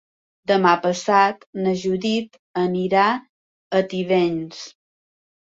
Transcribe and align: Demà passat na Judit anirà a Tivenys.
Demà 0.51 0.69
passat 0.85 1.45
na 1.65 1.73
Judit 1.81 2.39
anirà 2.63 3.05
a 3.19 3.85
Tivenys. 3.93 4.65